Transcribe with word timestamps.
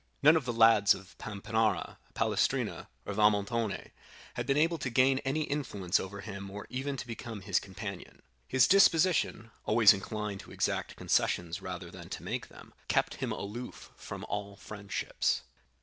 None 0.23 0.35
of 0.35 0.45
the 0.45 0.51
lads 0.51 0.95
of 0.95 1.15
Pampinara, 1.19 1.97
Palestrina, 2.15 2.87
or 3.05 3.13
Valmontone 3.13 3.91
had 4.33 4.47
been 4.47 4.57
able 4.57 4.79
to 4.79 4.89
gain 4.89 5.19
any 5.19 5.41
influence 5.43 5.99
over 5.99 6.21
him 6.21 6.49
or 6.49 6.65
even 6.71 6.97
to 6.97 7.05
become 7.05 7.41
his 7.41 7.59
companion. 7.59 8.23
His 8.47 8.67
disposition 8.67 9.51
(always 9.63 9.93
inclined 9.93 10.39
to 10.39 10.51
exact 10.51 10.95
concessions 10.95 11.61
rather 11.61 11.91
than 11.91 12.09
to 12.09 12.23
make 12.23 12.47
them) 12.47 12.73
kept 12.87 13.13
him 13.21 13.31
aloof 13.31 13.91
from 13.95 14.23
all 14.27 14.55
friendships. 14.55 15.43